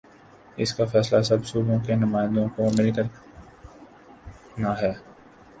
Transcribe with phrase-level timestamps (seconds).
[0.57, 3.03] اس کا فیصلہ سب صوبوں کے نمائندوں کو مل کر
[4.57, 4.91] نا ہے۔